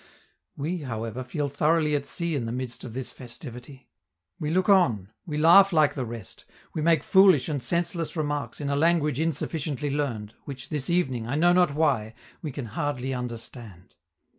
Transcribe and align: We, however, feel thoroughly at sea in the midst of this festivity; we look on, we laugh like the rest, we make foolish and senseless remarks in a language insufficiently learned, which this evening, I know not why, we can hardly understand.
We, 0.57 0.79
however, 0.79 1.23
feel 1.23 1.47
thoroughly 1.47 1.95
at 1.95 2.07
sea 2.07 2.33
in 2.35 2.47
the 2.47 2.51
midst 2.51 2.83
of 2.83 2.95
this 2.95 3.11
festivity; 3.13 3.91
we 4.39 4.49
look 4.49 4.67
on, 4.67 5.09
we 5.27 5.37
laugh 5.37 5.71
like 5.71 5.93
the 5.93 6.07
rest, 6.07 6.43
we 6.73 6.81
make 6.81 7.03
foolish 7.03 7.47
and 7.47 7.61
senseless 7.61 8.17
remarks 8.17 8.59
in 8.59 8.71
a 8.71 8.75
language 8.75 9.19
insufficiently 9.19 9.91
learned, 9.91 10.33
which 10.45 10.69
this 10.69 10.89
evening, 10.89 11.27
I 11.27 11.35
know 11.35 11.53
not 11.53 11.75
why, 11.75 12.15
we 12.41 12.51
can 12.51 12.65
hardly 12.65 13.13
understand. 13.13 13.93